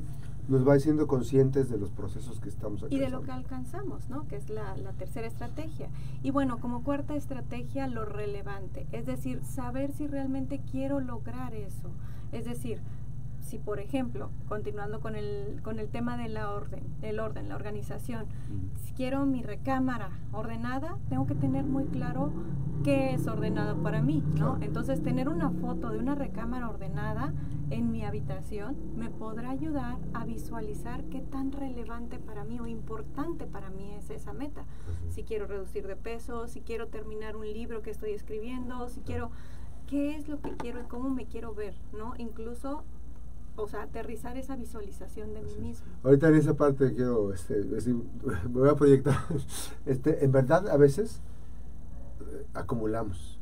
nos 0.49 0.67
va 0.67 0.73
haciendo 0.73 1.07
conscientes 1.07 1.69
de 1.69 1.77
los 1.77 1.91
procesos 1.91 2.41
que 2.41 2.49
estamos 2.49 2.83
alcanzando. 2.83 2.95
Y 2.95 2.99
de 2.99 3.09
lo 3.09 3.21
que 3.21 3.31
alcanzamos, 3.31 4.09
¿no? 4.09 4.27
Que 4.27 4.35
es 4.35 4.49
la, 4.49 4.75
la 4.77 4.91
tercera 4.93 5.27
estrategia. 5.27 5.89
Y 6.23 6.31
bueno, 6.31 6.59
como 6.59 6.83
cuarta 6.83 7.15
estrategia, 7.15 7.87
lo 7.87 8.03
relevante. 8.03 8.87
Es 8.91 9.05
decir, 9.05 9.41
saber 9.43 9.93
si 9.93 10.07
realmente 10.07 10.59
quiero 10.69 10.99
lograr 10.99 11.53
eso. 11.53 11.91
Es 12.31 12.45
decir, 12.45 12.81
si 13.41 13.57
por 13.57 13.79
ejemplo, 13.79 14.29
continuando 14.47 14.99
con 14.99 15.15
el, 15.15 15.59
con 15.63 15.79
el 15.79 15.89
tema 15.89 16.17
de 16.17 16.29
la 16.29 16.51
orden, 16.51 16.83
el 17.01 17.19
orden, 17.19 17.49
la 17.49 17.55
organización, 17.55 18.27
si 18.75 18.93
quiero 18.93 19.25
mi 19.25 19.41
recámara 19.41 20.09
ordenada, 20.31 20.97
tengo 21.09 21.25
que 21.25 21.35
tener 21.35 21.65
muy 21.65 21.85
claro 21.85 22.31
qué 22.83 23.13
es 23.13 23.27
ordenado 23.27 23.81
para 23.81 24.01
mí, 24.01 24.23
¿no? 24.37 24.57
Entonces, 24.61 25.01
tener 25.03 25.27
una 25.29 25.49
foto 25.49 25.89
de 25.89 25.99
una 25.99 26.15
recámara 26.15 26.69
ordenada 26.69 27.33
en 27.69 27.91
mi 27.91 28.03
habitación 28.03 28.75
me 28.95 29.09
podrá 29.09 29.51
ayudar 29.51 29.97
a 30.13 30.25
visualizar 30.25 31.03
qué 31.05 31.21
tan 31.21 31.51
relevante 31.51 32.19
para 32.19 32.43
mí 32.43 32.59
o 32.59 32.67
importante 32.67 33.45
para 33.45 33.69
mí 33.69 33.91
es 33.93 34.09
esa 34.09 34.33
meta. 34.33 34.65
Si 35.09 35.23
quiero 35.23 35.45
reducir 35.45 35.85
de 35.85 35.95
peso, 35.95 36.47
si 36.47 36.61
quiero 36.61 36.87
terminar 36.87 37.35
un 37.35 37.51
libro 37.51 37.81
que 37.81 37.91
estoy 37.91 38.11
escribiendo, 38.11 38.87
si 38.89 39.01
quiero 39.01 39.29
qué 39.87 40.15
es 40.15 40.27
lo 40.27 40.39
que 40.41 40.51
quiero 40.51 40.79
y 40.79 40.83
cómo 40.83 41.09
me 41.09 41.25
quiero 41.25 41.53
ver, 41.53 41.75
¿no? 41.97 42.13
Incluso 42.17 42.83
o 43.61 43.67
sea, 43.67 43.83
aterrizar 43.83 44.37
esa 44.37 44.55
visualización 44.55 45.33
de 45.33 45.41
mí 45.41 45.55
mismo. 45.59 45.85
Ahorita 46.03 46.29
en 46.29 46.35
esa 46.35 46.55
parte 46.55 46.93
quiero 46.93 47.33
este, 47.33 47.61
decir, 47.63 47.95
me 48.23 48.59
voy 48.59 48.69
a 48.69 48.75
proyectar. 48.75 49.17
Este, 49.85 50.23
en 50.23 50.31
verdad, 50.31 50.67
a 50.69 50.77
veces 50.77 51.21
eh, 52.21 52.45
acumulamos 52.53 53.39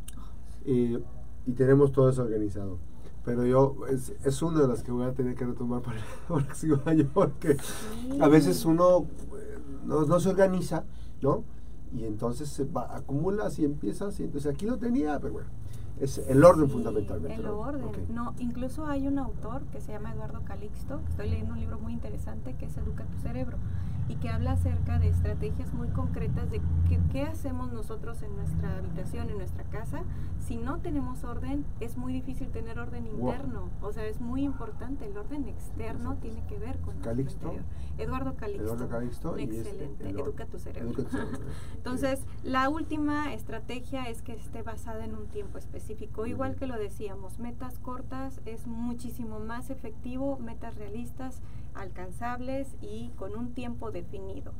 y, 0.66 0.98
y, 1.46 1.54
tenemos 1.56 1.92
todo 1.92 2.10
eso 2.10 2.22
organizado. 2.22 2.80
Pero 3.26 3.46
yo, 3.46 3.86
es, 3.90 4.14
es, 4.24 4.42
una 4.42 4.62
de 4.62 4.68
las 4.70 4.84
que 4.84 4.92
voy 4.92 5.06
a 5.06 5.14
tener 5.14 5.36
que 5.36 5.46
retomar 5.46 5.82
para 5.82 5.98
el 5.98 6.04
próximo 6.28 6.80
año, 6.86 7.10
porque 7.14 7.58
a 8.22 8.28
veces 8.30 8.64
uno 8.64 9.08
eh, 9.38 9.58
no, 9.86 10.06
no, 10.06 10.20
se 10.20 10.30
organiza, 10.30 10.86
¿no? 11.22 11.44
Y 11.94 12.06
entonces 12.06 12.48
se 12.50 12.64
va, 12.64 12.96
acumulas 12.96 13.60
y 13.60 13.66
empiezas, 13.66 14.20
y 14.20 14.24
entonces 14.24 14.54
aquí 14.54 14.66
lo 14.66 14.78
tenía, 14.78 15.20
pero 15.20 15.34
bueno 15.34 15.50
es 16.00 16.18
el 16.18 16.44
orden 16.44 16.70
fundamentalmente. 16.70 17.40
El 17.40 17.48
orden. 17.48 17.92
No, 18.10 18.34
incluso 18.40 18.86
hay 18.86 19.08
un 19.08 19.20
autor 19.20 19.64
que 19.72 19.82
se 19.82 19.92
llama 19.92 20.14
Eduardo 20.14 20.44
Calixto, 20.44 21.02
estoy 21.10 21.30
leyendo 21.30 21.54
un 21.54 21.60
libro 21.60 21.80
muy 21.80 21.94
interesante 21.94 22.56
que 22.56 22.66
es 22.66 22.78
Educa 22.78 23.06
tu 23.06 23.18
cerebro 23.20 23.58
y 24.10 24.16
que 24.16 24.30
habla 24.30 24.54
acerca 24.54 25.00
de 25.00 25.10
estrategias 25.10 25.74
muy 25.74 25.90
concretas 25.90 26.50
de 26.50 26.62
qué, 27.12 27.24
hacemos 27.24 27.74
nosotros 27.74 28.22
en 28.22 28.36
nuestra 28.36 28.78
habitación, 28.78 29.30
en 29.30 29.38
nuestra 29.38 29.64
casa. 29.66 30.04
Si 30.40 30.56
no 30.56 30.80
tenemos 30.80 31.24
orden, 31.24 31.66
es 31.82 31.98
muy 31.98 32.14
difícil 32.14 32.50
tener 32.50 32.80
orden 32.80 33.06
interno. 33.06 33.70
O 33.82 33.92
sea, 33.92 34.06
es 34.06 34.22
muy 34.22 34.44
importante. 34.44 35.06
El 35.06 35.18
orden 35.18 35.48
externo 35.50 36.16
tiene 36.22 36.46
que 36.48 36.58
ver 36.58 36.80
con 36.80 36.98
Calixto. 37.00 37.54
Eduardo 37.98 38.36
Calixto. 38.36 38.64
Eduardo 38.64 38.88
Calixto. 38.88 39.38
excelente. 39.38 40.10
Educa 40.10 40.46
tu 40.46 40.58
cerebro. 40.58 41.04
Entonces, 41.76 42.22
la 42.44 42.70
última 42.70 43.34
estrategia 43.34 44.10
es 44.10 44.22
que 44.22 44.34
esté 44.34 44.62
basada 44.62 45.04
en 45.04 45.16
un 45.16 45.28
tiempo 45.28 45.58
específico. 45.58 45.87
Igual 46.26 46.56
que 46.56 46.68
lo 46.68 46.78
decíamos, 46.78 47.40
metas 47.40 47.80
cortas 47.80 48.42
es 48.46 48.68
muchísimo 48.68 49.40
más 49.40 49.70
efectivo, 49.70 50.38
metas 50.40 50.76
realistas 50.76 51.42
alcanzables 51.74 52.76
y 52.82 53.10
con 53.16 53.36
un 53.36 53.54
tiempo 53.54 53.92
definido. 53.92 54.54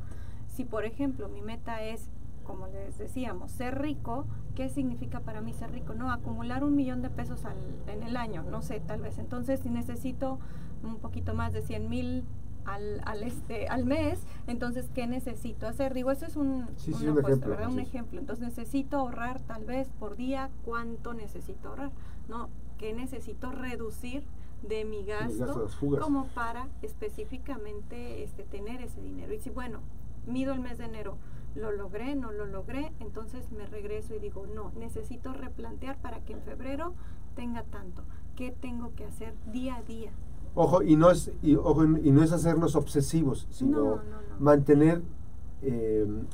Si 0.48 0.64
por 0.64 0.84
ejemplo 0.84 1.28
mi 1.28 1.42
meta 1.42 1.82
es, 1.82 2.08
como 2.44 2.66
les 2.68 2.96
decíamos, 2.96 3.50
ser 3.50 3.80
rico, 3.80 4.26
¿qué 4.54 4.68
significa 4.68 5.20
para 5.20 5.40
mí 5.40 5.52
ser 5.52 5.70
rico? 5.70 5.94
No, 5.94 6.10
acumular 6.10 6.64
un 6.64 6.74
millón 6.74 7.02
de 7.02 7.10
pesos 7.10 7.44
al, 7.44 7.58
en 7.86 8.02
el 8.02 8.16
año, 8.16 8.42
no 8.42 8.62
sé, 8.62 8.80
tal 8.80 9.02
vez. 9.02 9.18
Entonces 9.18 9.60
si 9.60 9.68
necesito 9.68 10.38
un 10.82 10.96
poquito 10.96 11.34
más 11.34 11.52
de 11.52 11.62
100 11.62 11.88
mil 11.88 12.24
al, 12.68 13.00
al, 13.04 13.22
este, 13.22 13.68
al 13.68 13.84
mes, 13.84 14.20
entonces, 14.46 14.90
¿qué 14.94 15.06
necesito 15.06 15.66
hacer? 15.66 15.94
Digo, 15.94 16.10
eso 16.10 16.26
es 16.26 16.36
un, 16.36 16.66
ejemplo, 16.78 17.68
un 17.68 17.78
ejemplo. 17.78 18.20
Entonces, 18.20 18.46
necesito 18.46 18.98
ahorrar 18.98 19.40
tal 19.40 19.64
vez 19.64 19.88
por 19.98 20.16
día, 20.16 20.50
¿cuánto 20.64 21.14
necesito 21.14 21.68
ahorrar? 21.68 21.90
¿No? 22.28 22.48
¿Qué 22.78 22.92
necesito 22.92 23.50
reducir 23.50 24.22
de 24.62 24.84
mi 24.84 25.04
gasto 25.04 25.68
como 26.00 26.26
para 26.28 26.68
específicamente 26.82 28.24
este, 28.24 28.42
tener 28.44 28.82
ese 28.82 29.00
dinero. 29.00 29.32
Y 29.32 29.38
si, 29.38 29.50
bueno, 29.50 29.80
mido 30.26 30.52
el 30.52 30.60
mes 30.60 30.78
de 30.78 30.86
enero, 30.86 31.16
lo 31.54 31.72
logré, 31.72 32.14
no 32.14 32.32
lo 32.32 32.46
logré, 32.46 32.92
entonces 33.00 33.50
me 33.52 33.66
regreso 33.66 34.14
y 34.14 34.18
digo, 34.18 34.46
no, 34.46 34.72
necesito 34.76 35.32
replantear 35.32 35.96
para 35.98 36.20
que 36.20 36.34
en 36.34 36.42
febrero 36.42 36.94
tenga 37.34 37.62
tanto. 37.64 38.02
¿Qué 38.36 38.52
tengo 38.52 38.94
que 38.94 39.04
hacer 39.04 39.34
día 39.46 39.76
a 39.76 39.82
día? 39.82 40.12
Ojo, 40.60 40.82
y 40.82 40.96
no 40.96 41.12
es, 41.12 41.30
y, 41.40 41.54
ojo, 41.54 41.84
y 41.84 42.10
no 42.10 42.20
es 42.20 42.32
hacernos 42.32 42.74
obsesivos, 42.74 43.46
sino 43.48 44.00
mantener, 44.40 45.02
em, 45.62 46.26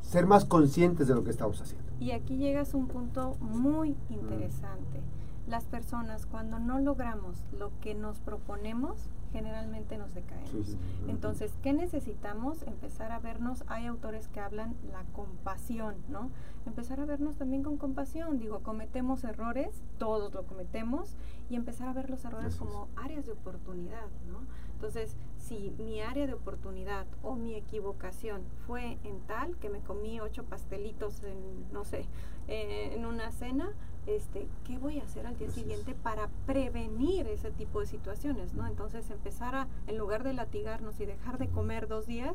ser 0.00 0.26
más 0.26 0.44
conscientes 0.44 1.06
de 1.06 1.14
lo 1.14 1.22
que 1.22 1.30
estamos 1.30 1.60
haciendo. 1.62 1.86
Y 2.00 2.10
aquí 2.10 2.38
llegas 2.38 2.74
a 2.74 2.76
un 2.76 2.88
punto 2.88 3.36
muy 3.38 3.94
interesante. 4.10 5.00
Las 5.46 5.62
personas 5.66 6.26
cuando 6.26 6.58
no 6.58 6.80
logramos 6.80 7.44
lo 7.56 7.70
que 7.80 7.94
nos 7.94 8.18
proponemos, 8.18 8.96
generalmente 9.32 9.96
nos 9.98 10.14
decaemos. 10.14 10.76
Entonces, 11.08 11.52
¿qué 11.62 11.72
necesitamos? 11.72 12.62
Empezar 12.62 13.12
a 13.12 13.18
vernos, 13.18 13.64
hay 13.66 13.86
autores 13.86 14.28
que 14.28 14.40
hablan 14.40 14.76
la 14.90 15.04
compasión, 15.12 15.96
¿no? 16.08 16.30
Empezar 16.66 17.00
a 17.00 17.06
vernos 17.06 17.36
también 17.36 17.62
con 17.62 17.76
compasión, 17.78 18.38
digo, 18.38 18.60
cometemos 18.62 19.24
errores, 19.24 19.82
todos 19.98 20.32
lo 20.34 20.44
cometemos, 20.44 21.16
y 21.50 21.56
empezar 21.56 21.88
a 21.88 21.92
ver 21.92 22.10
los 22.10 22.24
errores 22.24 22.56
como 22.56 22.88
áreas 22.96 23.26
de 23.26 23.32
oportunidad, 23.32 24.08
¿no? 24.30 24.40
Entonces, 24.82 25.14
si 25.38 25.70
mi 25.78 26.00
área 26.00 26.26
de 26.26 26.34
oportunidad 26.34 27.06
o 27.22 27.36
mi 27.36 27.54
equivocación 27.54 28.42
fue 28.66 28.98
en 29.04 29.20
tal 29.28 29.56
que 29.58 29.70
me 29.70 29.78
comí 29.78 30.18
ocho 30.18 30.42
pastelitos 30.42 31.22
en, 31.22 31.72
no 31.72 31.84
sé, 31.84 32.04
eh, 32.48 32.90
en 32.92 33.06
una 33.06 33.30
cena, 33.30 33.72
este, 34.08 34.48
¿qué 34.64 34.78
voy 34.78 34.98
a 34.98 35.04
hacer 35.04 35.24
al 35.28 35.38
día 35.38 35.52
siguiente 35.52 35.94
para 35.94 36.28
prevenir 36.46 37.28
ese 37.28 37.52
tipo 37.52 37.78
de 37.78 37.86
situaciones? 37.86 38.54
¿no? 38.54 38.66
Entonces 38.66 39.08
empezar 39.10 39.54
a, 39.54 39.68
en 39.86 39.98
lugar 39.98 40.24
de 40.24 40.32
latigarnos 40.32 40.98
y 40.98 41.06
dejar 41.06 41.38
de 41.38 41.46
comer 41.46 41.86
dos 41.86 42.08
días, 42.08 42.34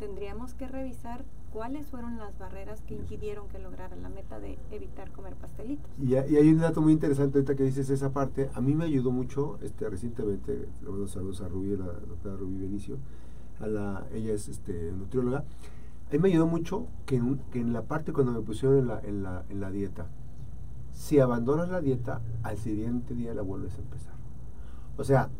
tendríamos 0.00 0.52
que 0.54 0.66
revisar 0.66 1.24
cuáles 1.54 1.86
fueron 1.86 2.18
las 2.18 2.36
barreras 2.36 2.80
que 2.82 2.96
impidieron 2.96 3.46
que 3.48 3.60
lograra 3.60 3.94
la 3.94 4.08
meta 4.08 4.40
de 4.40 4.58
evitar 4.72 5.12
comer 5.12 5.36
pastelitos. 5.36 5.88
Y, 6.02 6.16
hay 6.16 6.48
un 6.48 6.58
dato 6.58 6.82
muy 6.82 6.92
interesante 6.92 7.38
ahorita 7.38 7.54
que 7.54 7.62
dices 7.62 7.88
esa 7.90 8.10
parte. 8.12 8.50
A 8.54 8.60
mí 8.60 8.74
me 8.74 8.86
ayudó 8.86 9.12
mucho 9.12 9.60
este 9.62 9.88
recientemente, 9.88 10.68
los 10.82 11.12
saludos 11.12 11.40
a 11.42 11.48
Rubí, 11.48 11.76
la 11.76 11.86
doctora 11.86 12.36
Rubí 12.36 12.58
Benicio, 12.58 12.98
a 13.60 13.68
la, 13.68 14.04
ella 14.12 14.34
es 14.34 14.48
este, 14.48 14.90
nutrióloga. 14.90 15.44
A 16.10 16.12
mí 16.12 16.18
me 16.18 16.28
ayudó 16.28 16.48
mucho 16.48 16.88
que 17.06 17.16
en, 17.16 17.38
que 17.52 17.60
en 17.60 17.72
la 17.72 17.82
parte 17.82 18.12
cuando 18.12 18.32
me 18.32 18.40
pusieron 18.40 18.78
en 18.78 18.88
la, 18.88 19.00
en 19.00 19.22
la, 19.22 19.44
en 19.48 19.60
la 19.60 19.70
dieta, 19.70 20.08
si 20.92 21.20
abandonas 21.20 21.68
la 21.68 21.80
dieta, 21.80 22.20
al 22.42 22.58
siguiente 22.58 23.14
día 23.14 23.32
la 23.32 23.42
vuelves 23.42 23.76
a 23.76 23.78
empezar. 23.78 24.14
O 24.96 25.04
sea, 25.04 25.30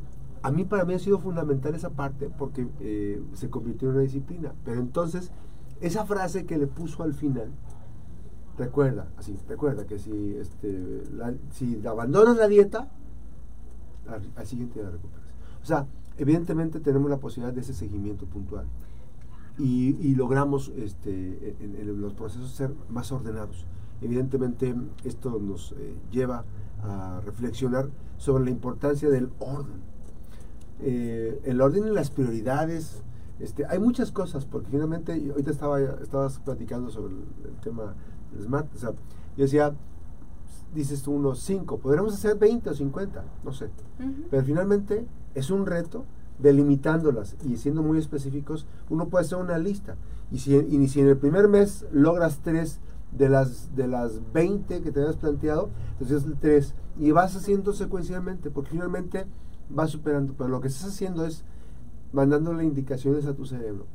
a 0.42 0.52
mí 0.52 0.64
para 0.64 0.84
mí 0.84 0.94
ha 0.94 0.98
sido 1.00 1.18
fundamental 1.18 1.74
esa 1.74 1.90
parte 1.90 2.30
porque 2.30 2.68
eh, 2.78 3.20
se 3.32 3.50
convirtió 3.50 3.88
en 3.88 3.94
una 3.94 4.04
disciplina. 4.04 4.52
Pero 4.64 4.80
entonces, 4.80 5.32
esa 5.80 6.06
frase 6.06 6.46
que 6.46 6.58
le 6.58 6.66
puso 6.66 7.02
al 7.02 7.14
final, 7.14 7.50
recuerda, 8.56 9.08
así, 9.16 9.36
recuerda 9.48 9.86
que 9.86 9.98
si, 9.98 10.36
este, 10.36 11.02
si 11.50 11.86
abandonas 11.86 12.36
la 12.36 12.48
dieta, 12.48 12.88
al, 14.08 14.46
siguiente 14.46 14.74
día 14.80 14.84
la 14.84 14.90
recuperas. 14.90 15.28
O 15.62 15.66
sea, 15.66 15.86
evidentemente 16.18 16.80
tenemos 16.80 17.10
la 17.10 17.18
posibilidad 17.18 17.54
de 17.54 17.60
ese 17.60 17.74
seguimiento 17.74 18.26
puntual. 18.26 18.66
Y, 19.56 20.14
logramos 20.16 20.72
este, 20.76 21.56
en 21.60 22.00
los 22.00 22.12
procesos 22.14 22.50
ser 22.50 22.74
más 22.88 23.12
ordenados. 23.12 23.66
Evidentemente 24.02 24.74
esto 25.04 25.38
nos 25.40 25.72
eh, 25.78 25.94
lleva 26.10 26.44
a 26.82 27.20
reflexionar 27.24 27.88
sobre 28.18 28.44
la 28.44 28.50
importancia 28.50 29.08
del 29.08 29.30
orden. 29.38 29.80
Eh, 30.80 31.40
el 31.44 31.60
orden 31.60 31.86
y 31.86 31.90
las 31.90 32.10
prioridades, 32.10 33.02
este, 33.44 33.66
hay 33.66 33.78
muchas 33.78 34.10
cosas, 34.10 34.44
porque 34.44 34.68
finalmente, 34.70 35.12
ahorita 35.12 35.50
estaba, 35.50 35.80
estabas 35.80 36.38
platicando 36.38 36.90
sobre 36.90 37.14
el, 37.14 37.56
tema 37.62 37.94
del 38.32 38.44
SMART, 38.44 38.74
o 38.74 38.78
sea, 38.78 38.90
yo 39.36 39.44
decía, 39.44 39.74
dices 40.74 41.02
tú 41.02 41.12
unos 41.12 41.40
5, 41.40 41.78
podríamos 41.78 42.14
hacer 42.14 42.36
20 42.38 42.70
o 42.70 42.74
50, 42.74 43.24
no 43.44 43.52
sé, 43.52 43.70
pero 44.30 44.42
finalmente 44.42 45.06
es 45.34 45.50
un 45.50 45.66
reto 45.66 46.04
delimitándolas 46.38 47.36
y 47.44 47.56
siendo 47.56 47.82
muy 47.82 47.98
específicos, 47.98 48.66
uno 48.90 49.08
puede 49.08 49.24
hacer 49.24 49.38
una 49.38 49.58
lista. 49.58 49.96
Y 50.32 50.38
si, 50.38 50.56
y 50.56 50.88
si 50.88 51.00
en 51.00 51.08
el 51.08 51.16
primer 51.16 51.48
mes 51.48 51.86
logras 51.92 52.40
tres 52.42 52.80
de 53.12 53.28
las, 53.28 53.74
de 53.76 53.86
las 53.86 54.20
20 54.32 54.82
que 54.82 54.90
te 54.90 55.00
habías 55.00 55.16
planteado, 55.16 55.70
entonces 55.92 56.24
el 56.24 56.36
3. 56.36 56.74
Y 56.98 57.10
vas 57.12 57.36
haciendo 57.36 57.72
secuencialmente, 57.72 58.50
porque 58.50 58.70
finalmente 58.70 59.26
vas 59.68 59.90
superando. 59.90 60.34
Pero 60.36 60.48
lo 60.48 60.60
que 60.60 60.68
estás 60.68 60.88
haciendo 60.88 61.24
es 61.24 61.44
mandándole 62.14 62.64
indicaciones 62.64 63.26
a 63.26 63.34
tu 63.34 63.44
cerebro 63.44 63.86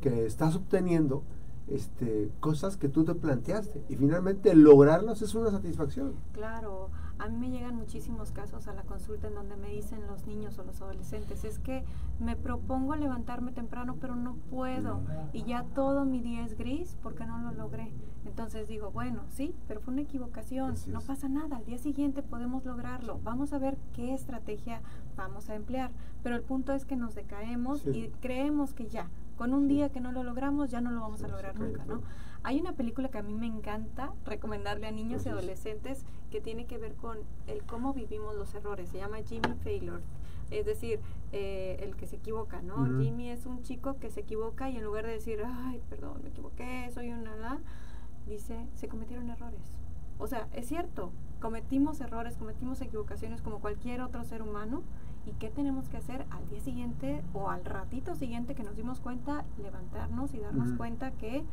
que 0.00 0.26
estás 0.26 0.54
obteniendo 0.54 1.24
este, 1.68 2.30
cosas 2.40 2.76
que 2.76 2.88
tú 2.88 3.04
te 3.04 3.14
planteaste. 3.14 3.84
Y 3.88 3.96
finalmente 3.96 4.54
lograrlas 4.54 5.22
es 5.22 5.34
una 5.34 5.50
satisfacción. 5.50 6.14
Claro. 6.32 6.90
A 7.18 7.28
mí 7.28 7.38
me 7.38 7.50
llegan 7.50 7.76
muchísimos 7.76 8.30
casos 8.30 8.68
a 8.68 8.74
la 8.74 8.82
consulta 8.82 9.28
en 9.28 9.34
donde 9.34 9.56
me 9.56 9.70
dicen 9.70 10.06
los 10.06 10.26
niños 10.26 10.58
o 10.58 10.64
los 10.64 10.82
adolescentes, 10.82 11.44
es 11.44 11.58
que 11.58 11.82
me 12.20 12.36
propongo 12.36 12.94
levantarme 12.94 13.52
temprano, 13.52 13.96
pero 13.98 14.16
no 14.16 14.36
puedo. 14.50 15.00
Y 15.32 15.44
ya 15.44 15.64
todo 15.74 16.04
mi 16.04 16.20
día 16.20 16.44
es 16.44 16.58
gris 16.58 16.98
porque 17.02 17.24
no 17.24 17.38
lo 17.38 17.52
logré. 17.52 17.90
Entonces 18.26 18.68
digo, 18.68 18.90
bueno, 18.90 19.22
sí, 19.30 19.54
pero 19.66 19.80
fue 19.80 19.94
una 19.94 20.02
equivocación, 20.02 20.74
no 20.88 21.00
pasa 21.00 21.28
nada, 21.28 21.56
al 21.56 21.64
día 21.64 21.78
siguiente 21.78 22.22
podemos 22.22 22.66
lograrlo, 22.66 23.20
vamos 23.22 23.52
a 23.52 23.58
ver 23.58 23.78
qué 23.94 24.12
estrategia 24.12 24.82
vamos 25.16 25.48
a 25.48 25.54
emplear. 25.54 25.92
Pero 26.22 26.36
el 26.36 26.42
punto 26.42 26.72
es 26.74 26.84
que 26.84 26.96
nos 26.96 27.14
decaemos 27.14 27.86
y 27.86 28.10
creemos 28.20 28.74
que 28.74 28.88
ya, 28.88 29.08
con 29.36 29.54
un 29.54 29.68
día 29.68 29.90
que 29.90 30.00
no 30.00 30.12
lo 30.12 30.22
logramos, 30.22 30.70
ya 30.70 30.80
no 30.80 30.90
lo 30.90 31.00
vamos 31.00 31.22
a 31.22 31.28
lograr 31.28 31.58
nunca, 31.58 31.84
¿no? 31.84 32.02
Hay 32.42 32.60
una 32.60 32.72
película 32.72 33.08
que 33.08 33.18
a 33.18 33.22
mí 33.22 33.34
me 33.34 33.46
encanta 33.46 34.12
recomendarle 34.24 34.86
a 34.86 34.92
niños 34.92 35.26
y 35.26 35.28
adolescentes 35.28 36.04
que 36.30 36.40
tiene 36.40 36.66
que 36.66 36.78
ver 36.78 36.94
con 36.94 37.18
el 37.46 37.64
cómo 37.64 37.92
vivimos 37.92 38.36
los 38.36 38.54
errores. 38.54 38.88
Se 38.90 38.98
llama 38.98 39.18
Jimmy 39.26 39.54
Failure. 39.64 40.02
Es 40.50 40.64
decir, 40.64 41.00
eh, 41.32 41.78
el 41.80 41.96
que 41.96 42.06
se 42.06 42.16
equivoca, 42.16 42.62
¿no? 42.62 42.86
Jimmy 43.00 43.30
es 43.30 43.46
un 43.46 43.62
chico 43.62 43.98
que 43.98 44.10
se 44.10 44.20
equivoca 44.20 44.70
y 44.70 44.76
en 44.76 44.84
lugar 44.84 45.04
de 45.04 45.12
decir, 45.12 45.42
ay, 45.44 45.82
perdón, 45.90 46.20
me 46.22 46.28
equivoqué, 46.28 46.88
soy 46.94 47.10
una... 47.10 47.34
La, 47.34 47.58
dice, 48.28 48.68
se 48.74 48.86
cometieron 48.86 49.28
errores. 49.28 49.74
O 50.18 50.26
sea, 50.28 50.48
es 50.52 50.68
cierto, 50.68 51.10
cometimos 51.40 52.00
errores, 52.00 52.36
cometimos 52.36 52.80
equivocaciones 52.80 53.42
como 53.42 53.58
cualquier 53.58 54.00
otro 54.00 54.24
ser 54.24 54.42
humano. 54.42 54.82
¿Y 55.26 55.32
qué 55.32 55.50
tenemos 55.50 55.88
que 55.88 55.96
hacer 55.96 56.24
al 56.30 56.48
día 56.48 56.60
siguiente 56.60 57.22
o 57.34 57.50
al 57.50 57.64
ratito 57.64 58.14
siguiente 58.14 58.54
que 58.54 58.62
nos 58.62 58.76
dimos 58.76 59.00
cuenta? 59.00 59.44
Levantarnos 59.60 60.32
y 60.34 60.38
darnos 60.38 60.72
cuenta 60.72 61.10
que 61.10 61.44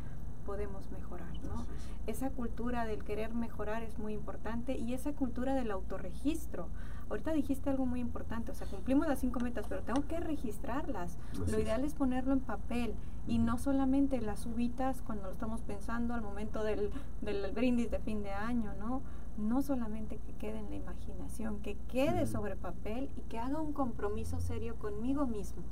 podemos 0.44 0.90
mejorar, 0.92 1.32
¿no? 1.44 1.66
Esa 2.06 2.30
cultura 2.30 2.84
del 2.84 3.02
querer 3.02 3.34
mejorar 3.34 3.82
es 3.82 3.98
muy 3.98 4.12
importante 4.12 4.78
y 4.78 4.94
esa 4.94 5.12
cultura 5.12 5.54
del 5.54 5.70
autorregistro. 5.70 6.68
Ahorita 7.10 7.32
dijiste 7.32 7.70
algo 7.70 7.86
muy 7.86 8.00
importante, 8.00 8.52
o 8.52 8.54
sea, 8.54 8.66
cumplimos 8.66 9.08
las 9.08 9.18
cinco 9.20 9.40
metas, 9.40 9.66
pero 9.68 9.82
tengo 9.82 10.06
que 10.06 10.20
registrarlas. 10.20 11.18
lo 11.50 11.58
ideal 11.58 11.84
es 11.84 11.94
ponerlo 11.94 12.32
en 12.32 12.40
papel 12.40 12.94
y 13.26 13.38
no 13.38 13.58
solamente 13.58 14.20
las 14.20 14.46
ubitas 14.46 15.02
cuando 15.02 15.24
lo 15.24 15.32
estamos 15.32 15.62
pensando 15.62 16.14
al 16.14 16.20
momento 16.20 16.62
del, 16.62 16.90
del 17.22 17.50
brindis 17.52 17.90
de 17.90 17.98
fin 17.98 18.22
de 18.22 18.32
año, 18.32 18.72
¿no? 18.78 19.02
No 19.36 19.62
solamente 19.62 20.18
que 20.18 20.32
quede 20.34 20.58
en 20.58 20.70
la 20.70 20.76
imaginación, 20.76 21.60
que 21.60 21.76
quede 21.88 22.26
sobre 22.26 22.56
papel 22.56 23.10
y 23.16 23.22
que 23.22 23.38
haga 23.38 23.60
un 23.60 23.72
compromiso 23.72 24.40
serio 24.40 24.76
conmigo 24.76 25.26
mismo. 25.26 25.62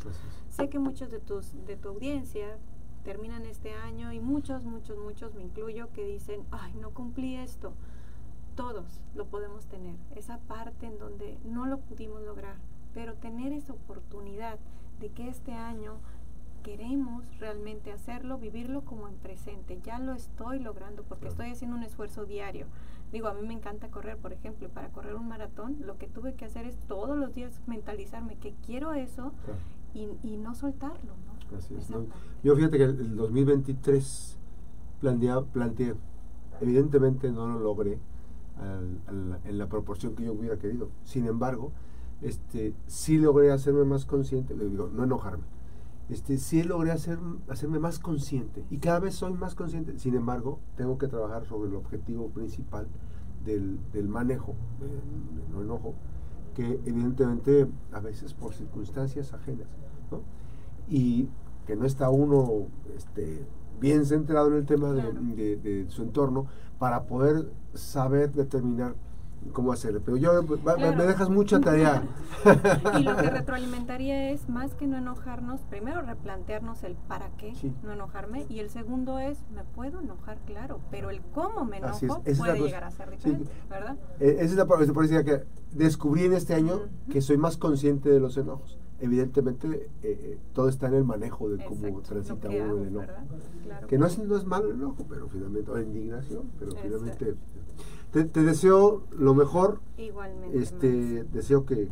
Sé 0.48 0.68
que 0.68 0.78
muchos 0.78 1.10
de, 1.10 1.20
tus, 1.20 1.52
de 1.66 1.76
tu 1.76 1.90
audiencia 1.90 2.58
terminan 3.04 3.46
este 3.46 3.72
año 3.72 4.12
y 4.12 4.20
muchos, 4.20 4.64
muchos, 4.64 4.98
muchos, 4.98 5.34
me 5.34 5.42
incluyo, 5.42 5.90
que 5.92 6.04
dicen, 6.04 6.44
ay, 6.50 6.74
no 6.74 6.90
cumplí 6.90 7.36
esto. 7.36 7.72
Todos 8.54 9.00
lo 9.14 9.26
podemos 9.26 9.66
tener, 9.66 9.96
esa 10.14 10.38
parte 10.38 10.86
en 10.86 10.98
donde 10.98 11.38
no 11.44 11.66
lo 11.66 11.78
pudimos 11.78 12.22
lograr, 12.22 12.56
pero 12.92 13.14
tener 13.14 13.52
esa 13.52 13.72
oportunidad 13.72 14.58
de 15.00 15.08
que 15.10 15.28
este 15.28 15.52
año 15.52 15.98
queremos 16.62 17.24
realmente 17.38 17.92
hacerlo, 17.92 18.38
vivirlo 18.38 18.82
como 18.82 19.08
en 19.08 19.14
presente. 19.14 19.80
Ya 19.84 19.98
lo 19.98 20.12
estoy 20.12 20.58
logrando 20.58 21.02
porque 21.02 21.28
estoy 21.28 21.50
haciendo 21.50 21.76
un 21.76 21.82
esfuerzo 21.82 22.24
diario. 22.24 22.66
Digo, 23.12 23.28
a 23.28 23.34
mí 23.34 23.46
me 23.46 23.52
encanta 23.52 23.88
correr, 23.88 24.16
por 24.16 24.32
ejemplo, 24.32 24.68
para 24.70 24.88
correr 24.88 25.14
un 25.14 25.28
maratón, 25.28 25.76
lo 25.80 25.98
que 25.98 26.08
tuve 26.08 26.34
que 26.34 26.46
hacer 26.46 26.66
es 26.66 26.76
todos 26.86 27.16
los 27.16 27.34
días 27.34 27.60
mentalizarme 27.66 28.36
que 28.36 28.54
quiero 28.64 28.94
eso 28.94 29.32
y, 29.92 30.08
y 30.22 30.38
no 30.38 30.54
soltarlo, 30.54 31.12
¿no? 31.26 31.56
Así 31.56 31.74
es, 31.74 31.90
Yo 32.42 32.56
fíjate 32.56 32.78
que 32.78 32.84
el 32.84 33.16
2023 33.16 34.38
planteé, 35.00 35.94
evidentemente 36.60 37.30
no 37.30 37.46
lo 37.48 37.58
logré 37.58 37.98
en 38.58 39.58
la 39.58 39.68
proporción 39.68 40.14
que 40.14 40.24
yo 40.24 40.32
hubiera 40.32 40.56
querido. 40.56 40.88
Sin 41.04 41.26
embargo, 41.26 41.72
este, 42.22 42.74
sí 42.86 43.18
logré 43.18 43.50
hacerme 43.50 43.84
más 43.84 44.06
consciente, 44.06 44.54
le 44.54 44.68
digo, 44.68 44.88
no 44.92 45.04
enojarme. 45.04 45.44
Este, 46.12 46.36
sí 46.36 46.62
logré 46.62 46.90
hacer, 46.90 47.18
hacerme 47.48 47.78
más 47.78 47.98
consciente 47.98 48.62
y 48.70 48.76
cada 48.76 49.00
vez 49.00 49.14
soy 49.14 49.32
más 49.32 49.54
consciente. 49.54 49.98
Sin 49.98 50.14
embargo, 50.14 50.58
tengo 50.76 50.98
que 50.98 51.08
trabajar 51.08 51.46
sobre 51.46 51.70
el 51.70 51.74
objetivo 51.74 52.28
principal 52.28 52.86
del, 53.46 53.78
del 53.92 54.08
manejo, 54.08 54.54
del, 54.78 55.00
no 55.50 55.62
enojo, 55.62 55.94
que 56.54 56.80
evidentemente 56.84 57.66
a 57.92 58.00
veces 58.00 58.34
por 58.34 58.52
circunstancias 58.52 59.32
ajenas, 59.32 59.68
¿no? 60.10 60.20
y 60.86 61.30
que 61.66 61.76
no 61.76 61.86
está 61.86 62.10
uno 62.10 62.66
este, 62.94 63.46
bien 63.80 64.04
centrado 64.04 64.48
en 64.48 64.54
el 64.54 64.66
tema 64.66 64.92
de, 64.92 65.86
su 65.88 66.02
entorno 66.02 66.46
para 66.78 67.04
poder 67.04 67.50
saber 67.72 68.32
determinar 68.32 68.96
cómo 69.52 69.72
hacerlo. 69.72 70.00
Pero 70.04 70.16
yo 70.16 70.42
me 70.42 71.04
dejas 71.04 71.28
mucha 71.28 71.60
tarea. 71.60 72.02
y 72.98 73.02
lo 73.02 73.16
que 73.16 73.30
retroalimentaría 73.30 74.30
es 74.30 74.48
más 74.48 74.74
que 74.74 74.86
no 74.86 74.96
enojarnos, 74.96 75.60
primero 75.62 76.02
replantearnos 76.02 76.82
el 76.84 76.94
para 76.94 77.30
qué 77.36 77.52
no 77.82 77.92
enojarme 77.92 78.46
y 78.48 78.60
el 78.60 78.70
segundo 78.70 79.18
es 79.18 79.38
me 79.54 79.64
puedo 79.64 80.00
enojar, 80.00 80.38
claro, 80.46 80.80
pero 80.90 81.10
el 81.10 81.20
cómo 81.34 81.64
me 81.64 81.78
enojo 81.78 82.22
puede 82.22 82.60
llegar 82.60 82.84
a 82.84 82.90
ser 82.90 83.10
diferente, 83.10 83.50
¿verdad? 83.68 83.96
Eh, 84.20 84.36
esa 84.40 84.44
es 84.44 84.54
la 84.54 84.66
policía 84.66 85.24
que 85.24 85.44
descubrí 85.72 86.24
en 86.24 86.34
este 86.34 86.54
año 86.54 86.80
que 87.10 87.20
soy 87.20 87.36
más 87.36 87.56
consciente 87.56 88.08
de 88.08 88.20
los 88.20 88.36
enojos 88.36 88.81
evidentemente 89.02 89.66
eh, 89.68 89.88
eh, 90.02 90.38
todo 90.54 90.68
está 90.68 90.86
en 90.86 90.94
el 90.94 91.04
manejo 91.04 91.48
de 91.48 91.62
cómo 91.64 92.00
transita 92.02 92.48
uno 92.48 92.78
el 92.78 92.86
enojo. 92.86 93.06
que 93.88 93.98
no 93.98 94.06
es, 94.06 94.16
no 94.18 94.36
es 94.36 94.46
malo 94.46 94.70
el 94.70 94.76
enojo, 94.76 95.04
pero 95.08 95.28
finalmente, 95.28 95.70
o 95.72 95.76
la 95.76 95.82
indignación, 95.82 96.44
pero 96.58 96.70
finalmente 96.80 97.34
te, 98.12 98.42
deseo 98.42 99.02
lo 99.18 99.34
mejor. 99.34 99.80
Igualmente. 99.98 100.56
Este, 100.56 101.24
deseo 101.24 101.66
que, 101.66 101.88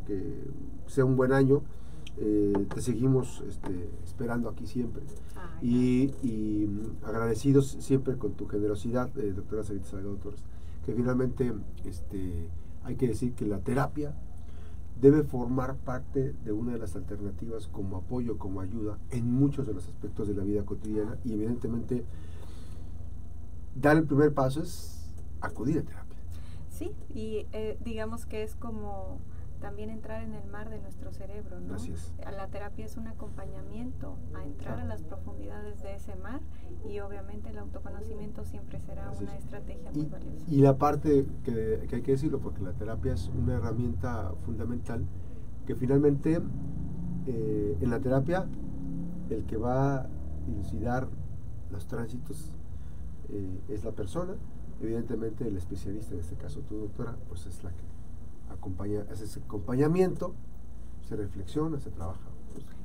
sea 0.86 1.04
un 1.04 1.16
buen 1.16 1.32
año. 1.32 1.62
Eh, 2.16 2.66
te 2.74 2.80
seguimos 2.80 3.42
este, 3.48 3.90
esperando 4.04 4.48
aquí 4.48 4.66
siempre. 4.66 5.02
y, 5.62 6.12
mm, 6.68 7.04
agradecidos 7.04 7.76
siempre 7.80 8.16
con 8.16 8.32
tu 8.34 8.46
generosidad, 8.46 9.10
doctora 9.34 9.64
Sarita 9.64 9.86
Salgado 9.86 10.16
Torres, 10.16 10.42
que 10.86 10.94
finalmente 10.94 11.52
este, 11.84 12.48
hay 12.84 12.94
que 12.94 13.08
decir 13.08 13.34
que 13.34 13.46
la 13.46 13.58
terapia 13.58 14.14
debe 15.00 15.22
formar 15.22 15.76
parte 15.76 16.34
de 16.44 16.52
una 16.52 16.72
de 16.72 16.78
las 16.78 16.94
alternativas 16.94 17.68
como 17.68 17.96
apoyo, 17.96 18.38
como 18.38 18.60
ayuda 18.60 18.98
en 19.10 19.32
muchos 19.32 19.66
de 19.66 19.74
los 19.74 19.86
aspectos 19.88 20.28
de 20.28 20.34
la 20.34 20.44
vida 20.44 20.64
cotidiana 20.64 21.16
y 21.24 21.32
evidentemente 21.32 22.04
dar 23.74 23.96
el 23.96 24.04
primer 24.04 24.34
paso 24.34 24.62
es 24.62 25.12
acudir 25.40 25.78
a 25.78 25.82
terapia. 25.82 26.18
Sí, 26.68 26.92
y 27.14 27.46
eh, 27.52 27.78
digamos 27.84 28.26
que 28.26 28.42
es 28.42 28.54
como 28.56 29.18
también 29.60 29.90
entrar 29.90 30.22
en 30.22 30.34
el 30.34 30.46
mar 30.48 30.70
de 30.70 30.78
nuestro 30.78 31.12
cerebro, 31.12 31.60
¿no? 31.60 31.74
Así 31.74 31.92
es. 31.92 32.12
La 32.36 32.48
terapia 32.48 32.84
es 32.84 32.96
un 32.96 33.06
acompañamiento 33.06 34.16
a 34.34 34.44
entrar 34.44 34.80
a 34.80 34.84
las 34.84 35.02
profundidades 35.02 35.82
de 35.82 35.94
ese 35.94 36.16
mar 36.16 36.40
y 36.88 37.00
obviamente 37.00 37.50
el 37.50 37.58
autoconocimiento 37.58 38.44
siempre 38.44 38.80
será 38.80 39.10
una 39.10 39.36
estrategia 39.36 39.92
muy 39.92 40.06
valiosa. 40.06 40.44
Y 40.48 40.62
la 40.62 40.78
parte 40.78 41.26
que, 41.44 41.88
hay 41.92 42.02
que 42.02 42.12
decirlo, 42.12 42.40
porque 42.40 42.62
la 42.62 42.72
terapia 42.72 43.12
es 43.12 43.28
una 43.28 43.54
herramienta 43.54 44.32
fundamental, 44.44 45.04
que 45.66 45.74
finalmente 45.74 46.40
eh, 47.26 47.78
en 47.80 47.90
la 47.90 48.00
terapia 48.00 48.46
el 49.28 49.44
que 49.44 49.56
va 49.56 50.00
a 50.00 50.06
ilucidar 50.48 51.08
los 51.70 51.86
tránsitos 51.86 52.52
eh, 53.28 53.60
es 53.68 53.84
la 53.84 53.92
persona, 53.92 54.34
evidentemente 54.80 55.46
el 55.46 55.56
especialista, 55.56 56.14
en 56.14 56.20
este 56.20 56.36
caso 56.36 56.60
tu 56.60 56.76
doctora, 56.76 57.16
pues 57.28 57.46
es 57.46 57.62
la 57.62 57.70
que 57.70 57.89
acompaña, 58.50 59.04
hace 59.10 59.24
ese 59.24 59.40
acompañamiento, 59.40 60.34
se 61.08 61.16
reflexiona, 61.16 61.78
se 61.80 61.90
trabaja. 61.90 62.20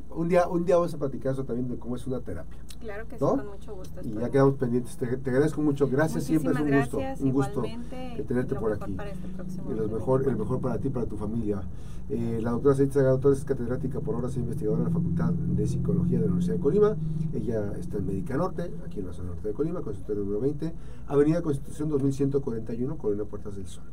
Un 0.10 0.30
día, 0.30 0.48
un 0.48 0.66
día 0.66 0.78
vamos 0.78 0.94
a 0.94 0.98
platicar 0.98 1.34
eso 1.34 1.44
también 1.44 1.68
de 1.68 1.78
cómo 1.78 1.96
es 1.96 2.08
una 2.08 2.22
terapia. 2.22 2.58
Claro 2.80 3.08
que 3.08 3.16
sí, 3.16 3.20
con 3.20 3.46
mucho 3.46 3.76
gusto. 3.76 4.02
Y 4.04 4.14
ya 4.14 4.30
quedamos 4.30 4.56
pendientes. 4.56 4.96
Te, 4.98 5.06
agradezco 5.06 5.62
mucho. 5.62 5.90
Gracias, 5.90 6.24
siempre 6.24 6.54
es 6.54 6.60
un 6.60 6.72
gusto. 6.72 7.00
Un 7.20 7.32
gusto 7.32 7.62
que 7.62 8.24
tenerte 8.24 8.56
por 8.56 8.74
aquí. 8.74 8.96
Este 8.98 9.72
y 9.72 9.76
lo 9.76 9.88
mejor, 9.90 10.26
el 10.28 10.38
mejor 10.38 10.62
para 10.62 10.78
ti 10.78 10.88
y 10.88 10.92
para 10.92 11.06
tu 11.06 11.18
familia. 11.18 11.64
Eh, 12.08 12.40
la 12.42 12.52
doctora 12.52 12.76
Saitza 12.76 13.02
Salgado 13.02 13.34
es 13.34 13.44
catedrática 13.44 14.00
por 14.00 14.16
horas 14.16 14.38
e 14.38 14.40
investigadora 14.40 14.84
de 14.84 14.90
la 14.90 14.94
Facultad 14.94 15.34
de 15.34 15.68
Psicología 15.68 16.20
de 16.20 16.26
la 16.26 16.32
Universidad 16.32 16.58
de 16.58 16.62
Colima. 16.62 16.96
Ella 17.34 17.74
está 17.80 17.98
en 17.98 18.06
Médica 18.06 18.38
Norte, 18.38 18.72
aquí 18.86 19.00
en 19.00 19.08
la 19.08 19.14
zona 19.14 19.30
norte 19.30 19.48
de 19.48 19.54
Colima, 19.56 19.82
consultorio 19.82 20.24
número 20.24 20.42
20, 20.42 20.72
Avenida 21.08 21.42
Constitución 21.42 21.90
2141, 21.90 22.98
Colonia 22.98 23.26
Puertas 23.26 23.56
del 23.56 23.66
Sol. 23.66 23.86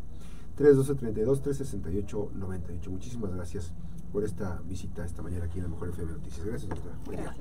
312-32-368-98. 0.56 2.88
Muchísimas 2.88 3.34
gracias 3.34 3.74
por 4.12 4.24
esta 4.24 4.60
visita 4.68 5.04
esta 5.04 5.22
mañana 5.22 5.46
aquí 5.46 5.58
en 5.58 5.64
la 5.64 5.70
Mejor 5.70 5.88
FM 5.88 6.12
Noticias. 6.12 6.44
Gracias, 6.44 6.68
doctora. 6.68 7.34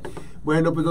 Bueno, 0.44 0.74
pues 0.74 0.86